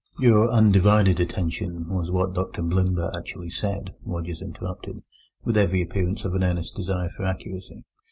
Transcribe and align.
"Your 0.19 0.49
undivided 0.51 1.19
attention, 1.19 1.87
was 1.87 2.09
what 2.09 2.33
Dr 2.33 2.63
Blimber 2.63 3.11
actually 3.15 3.51
said," 3.51 3.91
Rogers 4.03 4.41
interrupted, 4.41 5.03
with 5.43 5.57
every 5.57 5.83
appearance 5.83 6.25
of 6.25 6.33
an 6.33 6.41
earnest 6.41 6.73
desire 6.73 7.07
for 7.09 7.23
accuracy. 7.23 7.85